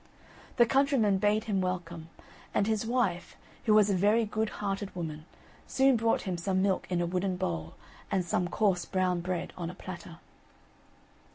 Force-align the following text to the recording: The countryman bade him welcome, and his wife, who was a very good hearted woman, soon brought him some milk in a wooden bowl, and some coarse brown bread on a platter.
The 0.57 0.65
countryman 0.65 1.19
bade 1.19 1.43
him 1.43 1.61
welcome, 1.61 2.09
and 2.55 2.65
his 2.65 2.87
wife, 2.87 3.37
who 3.65 3.73
was 3.75 3.91
a 3.91 3.95
very 3.95 4.25
good 4.25 4.49
hearted 4.49 4.95
woman, 4.95 5.25
soon 5.67 5.95
brought 5.95 6.23
him 6.23 6.37
some 6.39 6.63
milk 6.63 6.87
in 6.89 7.01
a 7.01 7.05
wooden 7.05 7.35
bowl, 7.37 7.75
and 8.09 8.25
some 8.25 8.47
coarse 8.47 8.83
brown 8.83 9.19
bread 9.21 9.53
on 9.55 9.69
a 9.69 9.75
platter. 9.75 10.17